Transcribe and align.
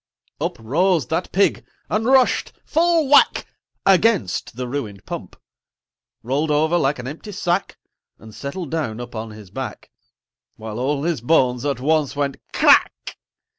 Uprose 0.39 1.05
that 1.09 1.31
Pig, 1.31 1.63
and 1.87 2.07
rushed, 2.07 2.53
full 2.65 3.07
whack, 3.07 3.45
Against 3.85 4.55
the 4.55 4.67
ruined 4.67 5.05
Pump: 5.05 5.35
Rolled 6.23 6.49
over 6.49 6.75
like 6.79 6.97
an 6.97 7.07
empty 7.07 7.31
sack 7.31 7.77
And 8.17 8.33
settled 8.33 8.71
down 8.71 8.99
upon 8.99 9.29
his 9.29 9.51
back 9.51 9.91
While 10.55 10.79
all 10.79 11.03
his 11.03 11.21
bones 11.21 11.65
at 11.65 11.79
once 11.79 12.15
went 12.15 12.37
"Crack!" 12.51 13.19